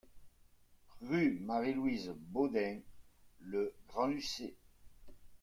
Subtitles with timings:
[1.01, 2.79] Rue Marie Louise Bodin,
[3.41, 4.55] Le Grand-Lucé